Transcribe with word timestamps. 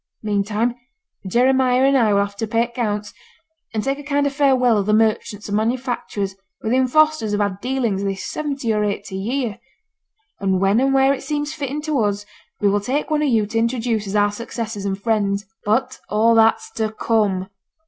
Meantime, 0.23 0.73
Jeremiah 1.27 1.83
and 1.83 1.95
I 1.95 2.11
will 2.11 2.21
have 2.21 2.35
to 2.37 2.47
pay 2.47 2.63
accounts, 2.63 3.13
and 3.71 3.83
take 3.83 3.99
a 3.99 4.03
kind 4.03 4.25
of 4.25 4.33
farewell 4.33 4.79
of 4.79 4.87
the 4.87 4.95
merchants 4.95 5.47
and 5.47 5.55
manufacturers 5.55 6.33
with 6.59 6.71
whom 6.71 6.87
Fosters 6.87 7.33
have 7.33 7.39
had 7.39 7.61
dealings 7.61 8.03
this 8.03 8.25
seventy 8.25 8.73
or 8.73 8.83
eighty 8.83 9.15
year; 9.15 9.59
and 10.39 10.59
when 10.59 10.79
and 10.79 10.91
where 10.95 11.13
it 11.13 11.21
seems 11.21 11.53
fitting 11.53 11.83
to 11.83 11.99
us 11.99 12.25
we 12.59 12.67
will 12.67 12.81
take 12.81 13.11
one 13.11 13.21
of 13.21 13.29
yo' 13.29 13.45
to 13.45 13.59
introduce 13.59 14.07
as 14.07 14.15
our 14.15 14.31
successors 14.31 14.85
and 14.85 14.99
friends. 14.99 15.45
But 15.65 15.99
all 16.09 16.33
that's 16.33 16.71
to 16.77 16.91
come. 16.91 17.49